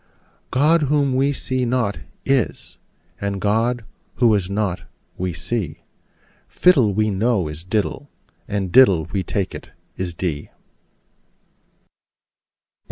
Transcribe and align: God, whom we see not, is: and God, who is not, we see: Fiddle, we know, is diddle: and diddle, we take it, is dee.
God, 0.49 0.81
whom 0.89 1.13
we 1.13 1.31
see 1.31 1.63
not, 1.63 1.99
is: 2.25 2.79
and 3.21 3.39
God, 3.39 3.85
who 4.15 4.33
is 4.33 4.49
not, 4.49 4.81
we 5.15 5.31
see: 5.31 5.81
Fiddle, 6.49 6.91
we 6.91 7.11
know, 7.11 7.47
is 7.47 7.63
diddle: 7.63 8.09
and 8.47 8.71
diddle, 8.71 9.05
we 9.11 9.21
take 9.21 9.53
it, 9.53 9.69
is 9.97 10.15
dee. 10.15 10.49